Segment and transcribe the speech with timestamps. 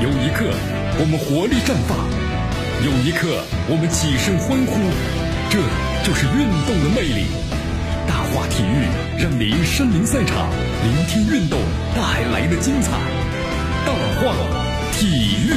[0.00, 0.46] 有一刻
[1.00, 1.98] 我们活力绽放，
[2.86, 4.78] 有一刻我们起身欢呼，
[5.50, 5.58] 这
[6.06, 7.26] 就是运动的魅力。
[8.06, 8.86] 大话体育
[9.20, 10.48] 让您身临赛场，
[10.84, 11.58] 聆听运动
[11.96, 12.92] 带来的精彩。
[13.84, 13.92] 大
[14.22, 14.36] 话
[14.92, 15.54] 体育。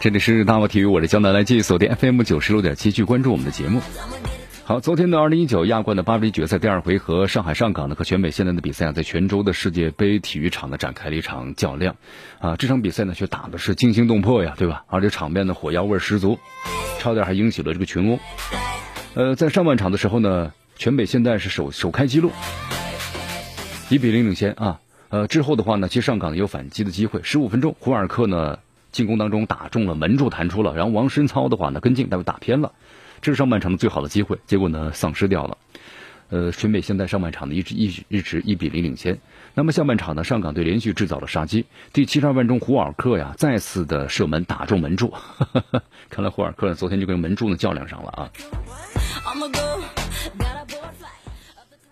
[0.00, 3.80] 这里是大话体育，我是江南，来继续锁定 FM 九十六点七，继续关注我们的节目。
[4.66, 11.96] 好，昨天的二零一九亚冠的八分决赛第二回合，上海上港呢和全北现代的比赛啊，在泉州的世界杯体育场呢展开了一场较量
[12.38, 12.56] 啊。
[12.56, 14.84] 这场比赛呢却打的是惊心动魄呀，对吧？
[14.88, 16.38] 而且场面的火药味十足，
[16.98, 18.18] 差点还引起了这个群殴。
[19.12, 22.30] 呃，在上半场的时候呢，全北现代是首首开纪录，
[23.90, 24.80] 一比零领先啊。
[25.10, 28.60] 呃，之后的话呢，其实上港有反击的机会，十五分钟，胡尔克呢。
[28.92, 32.74] 进攻当中打中了门柱，弹出了，然后王申操的话呢跟进，但是打偏了，
[33.24, 35.56] 这是上半场的最好的机会，结果呢丧失掉了。
[36.28, 39.18] 呃，全北现在上半场呢一直一直一直一比零领先。
[39.54, 45.10] 那么下半场呢，上港队连续制造了杀机，第七十二分钟，胡尔克呀再次的射门打中门柱，
[46.10, 48.28] 看来胡尔克昨天就跟门柱呢较量上了啊。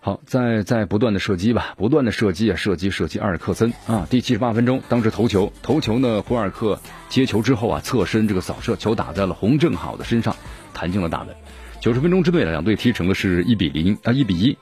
[0.04, 10.34] 好，在在不断的射击吧，不断的射击啊，射击射击，阿尔克森啊，第七十八分钟，当时头球，头球呢，胡尔克接球之后啊，侧身这个扫射，球打在了洪正好的身上，
[10.74, 11.36] 弹进了大门。
[11.78, 14.58] 九十分钟之内，两队踢成了是一比零啊，一比一。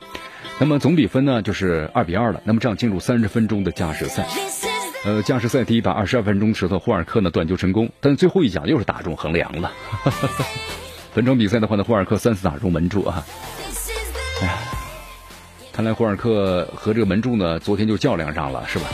[0.58, 2.42] 那么总比分呢就是二比二了。
[2.44, 4.28] 那么这样进入三十分钟的加时赛。
[5.06, 9.72] 呃，加时赛第一百二十二分钟时候，胡尔克呢断球成功，但最后一脚又是打中横梁了。
[11.16, 13.24] 本场比赛的话呢，胡尔克三次打中门柱啊。
[15.72, 18.86] 看来胡尔克和这个门柱呢，昨天就较量上了，是吧？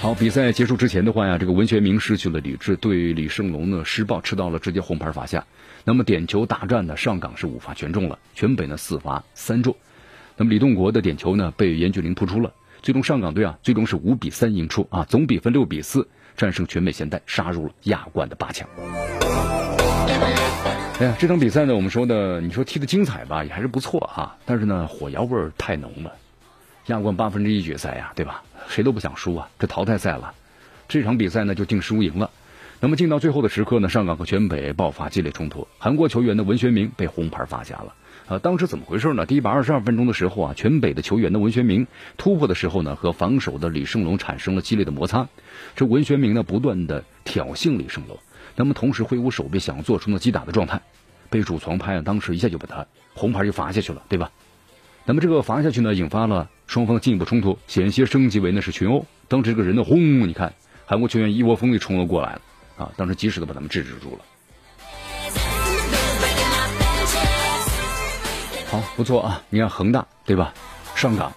[0.00, 5.44] 好，比赛结束之前的话呀，这个文学明失去了理智，对李胜龙呢施暴，吃到了直接红牌罚下。
[5.84, 9.76] 那么点球大战呢，上港是五罚全中了，全北呢四罚三中。
[10.36, 18.66] 那么李栋国的点球呢被严俊林扑出了，最终上港队啊最终是五比三赢出啊，总比分六比四战胜全北现代，杀入了亚冠的八强。
[21.00, 24.36] 哎呀，这场比赛呢，我们说的，你说踢的精彩吧，也还是不错哈。
[24.44, 26.12] 但是呢，火药味儿太浓了。
[26.86, 28.42] 亚冠八分之一决赛呀，对吧？
[28.68, 30.34] 谁都不想输啊，这淘汰赛了。
[30.88, 32.28] 这场比赛呢，就定输赢了。
[32.82, 37.94] 那么进到最后的时刻呢，上港和全北爆发激烈冲突，韩国球员的文学明被红牌罚下了。
[38.26, 39.26] 啊，当时怎么回事呢？
[39.26, 41.86] 第一百二十二分钟的时候啊，全北的球员的文学明
[42.16, 45.28] 突破的时候呢，和防守的李胜龙产生了激烈的摩擦。
[45.76, 48.18] 这文学明呢，不断的挑衅李胜龙。
[48.56, 50.80] 那么同时挥舞手臂，想做出呢击打的状态，
[51.28, 54.30] 被主裁判啊当时一下就把他红牌就罚下去了，对吧？
[55.04, 59.04] 那么这个罚下去呢，引发了双方进一步冲突，险些升级为呢是群殴。
[59.28, 60.54] 当时这个人呢轰，你看
[60.86, 62.40] 韩国球员一窝蜂的冲了过来了
[62.80, 64.24] 啊，当时及时的把他们制止住了。
[68.70, 70.54] 好，不错啊，你看恒大对吧？
[70.94, 71.30] 上港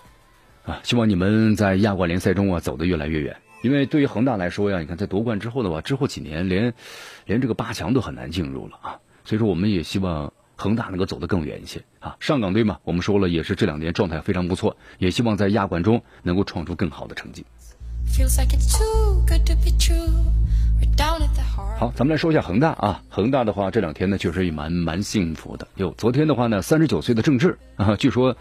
[0.66, 3.36] 啊，希望你们在亚冠联赛中啊走得越来越远。
[3.62, 6.74] 因为对于恒大来说呀，你看在夺冠之后的话，之后几年连
[7.26, 8.96] 连这个八强都很难进入了啊。
[9.26, 12.16] 所以说，我们也希望恒大能够走得更远一些啊。
[12.22, 17.46] 上港队嘛，我们说了也是这两年状态非常不错，也希望在亚冠中能够创出更好的成绩。
[21.80, 23.02] 好，咱们来说一下恒大啊。
[23.10, 25.68] 恒大的话，这两天呢确实也蛮蛮幸福的。
[25.76, 28.36] 哟昨天的话呢，三十九岁的郑智啊，据说。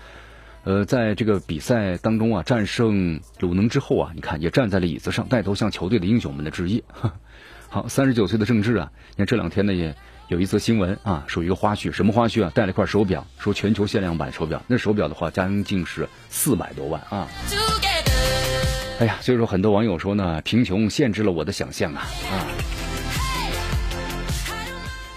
[0.64, 6.84] 呃，在这个比赛当中啊，战胜鲁能之后啊，你看也站在了椅子上，带头向球队的英雄们的致意。
[7.68, 9.92] 好，三十九岁的郑智啊，你看这两天呢也
[10.28, 12.52] 有一则新闻啊，属于一个花絮，什么花絮啊？
[12.54, 17.26] 带了一块手表，说全球限量版手表，那手表的话将近是四百多万啊。
[19.00, 22.46] 哎呀，所以说很多网友说呢，贫穷限制了我的想象啊啊。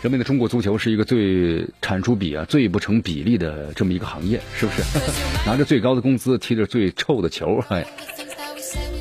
[0.02, 4.84] 人们的中国足球是一个最产出比啊最不成比例的这么一个行业，是不是？
[5.46, 7.86] 拿着最高的工资，踢着最臭的球，哎，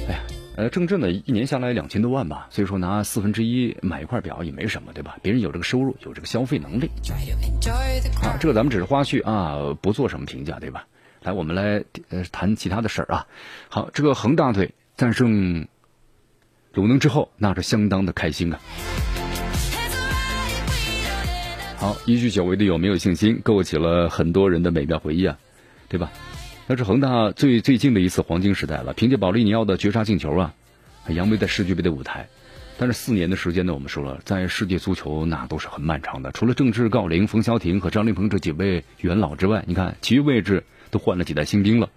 [0.09, 0.21] 哎呀，
[0.57, 5.19] 呃，郑智呢一年下来两千多万吧，所以说拿四分之一买一块表也没什么，对吧？
[5.23, 6.91] 别人有这个收入，有这个消费能力。
[8.23, 10.87] 啊，这个咱们只是花絮啊，不做什么评价，对吧？
[11.25, 13.27] 来，我们来呃谈其他的事儿啊。
[13.71, 15.67] 好，这个恒大队战胜
[16.75, 18.61] 鲁能之后，那是相当的开心啊。
[21.79, 25.39] 好，一句久违的有没有信心，勾起了很多人的美妙回忆啊，
[25.89, 26.13] 对吧？
[26.67, 30.55] 那是恒大最最近的一次黄金时代了，凭借保利尼奥的绝杀进球啊，
[31.09, 32.29] 扬威在世俱杯的舞台。
[32.77, 36.33] 但是四年的时间呢，我们说了，在世界足球那都是很漫长的。
[36.33, 41.91] 除了郑智、郜林、冯潇霆和张琳芃这几位元老之外，你看其余位置都换了几代新兵了。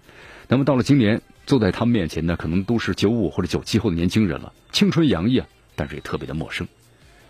[0.48, 5.46] 那么到了今年，坐在他们面前的，可能都是九五或者九七后的年轻人了，青春洋溢啊，
[5.76, 6.66] 但是也特别的陌生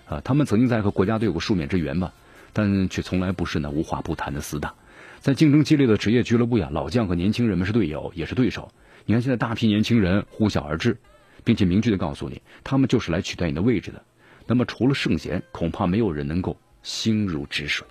[0.06, 0.22] 啊。
[0.24, 2.10] 他们曾经在和国家队有过数面之缘吧。
[2.54, 4.74] 但却从来不是那无话不谈的死党。
[5.20, 8.72] 在竞争激烈的职业俱乐部呀，老将和年轻人们是队友，也是对手。
[9.04, 10.96] 你看现在大批年轻人呼啸而至，
[11.44, 14.02] 并且明确的告诉你，他们就是来取代你的位置的。
[14.46, 17.86] 那么除了圣贤，恐怕没有人能够心如止水。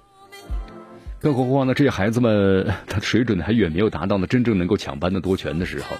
[1.19, 5.97] 更何况呢，这些孩子们他水准还远没有达到呢真正能够抢班的夺权的时候。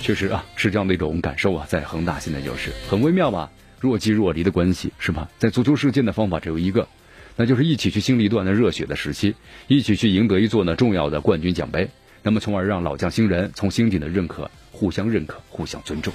[0.00, 5.28] 确实啊，是这样的一种感受啊，在恒大现在就是很微妙吧，若即若离的关系是吧？
[5.36, 6.88] 在足球世界的方法只有一个，
[7.36, 9.34] 那就是一起去经历一段的热血的时期，
[9.66, 11.90] 一起去赢得一座呢重要的冠军奖杯，
[12.22, 16.10] 那么从而让老将新人从心底的认可，互相认可，互相尊重。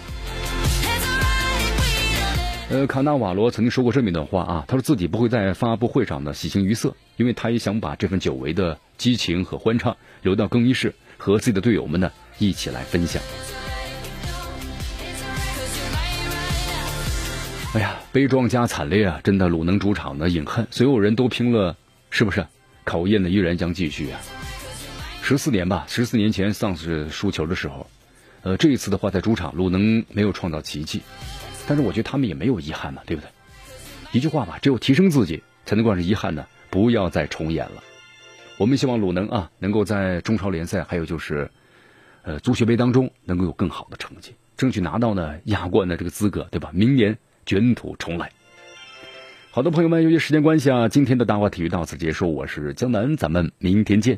[2.74, 13.22] 呃，卡纳瓦罗曾经说过这么一段话啊，他说自己不会在发布会上呢喜形于色，因为他也想把这份久违的激情和欢畅留到更衣室，和自己的队友们呢一起来分享。
[17.76, 19.22] 哎呀，悲壮加惨烈啊！
[19.24, 21.78] 真的，鲁能主场的饮恨，所有人都拼了，
[22.10, 22.48] 是不是？
[22.84, 24.20] 考验呢依然将继续啊！
[25.22, 27.86] 十四年吧，十四年前丧失输球的时候，
[28.42, 31.04] 呃，这一次的话，在主场鲁能没有创造奇迹，
[31.68, 33.30] 但是我觉得他们也没有遗憾嘛，对不对？
[34.12, 37.84] 一句话吧，只有提升自己，才能够让遗憾呢不要再重演了。
[38.58, 41.50] 我们希望鲁能啊，能够在中超联赛，还有就是，
[42.22, 46.70] 呃，足协杯当中，能够有更好的成绩，争取拿到呢亚冠的这个资格，对吧？
[46.74, 47.18] 明年。
[47.46, 48.32] 卷土重来。
[49.52, 52.34] 好的，朋友们，由于时间关系啊，今天的大话体育到此结束。
[52.34, 54.18] 我是江南，咱们明天见。